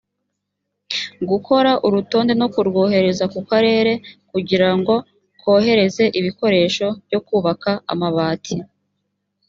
gukora 1.29 1.71
urutonde 1.87 2.33
no 2.41 2.47
kurwohereza 2.53 3.25
ku 3.33 3.39
karere 3.49 3.91
kugira 4.31 4.69
ngo 4.77 4.93
kohereze 5.41 6.03
ibikoresho 6.19 6.87
byo 7.07 7.19
kubaka 7.27 7.71
amabati 7.93 8.55